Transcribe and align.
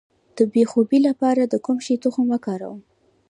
د 0.37 0.39
بې 0.51 0.63
خوبۍ 0.71 0.99
لپاره 1.07 1.41
د 1.45 1.55
کوم 1.65 1.77
شي 1.85 1.95
تخم 2.03 2.25
وکاروم؟ 2.33 2.81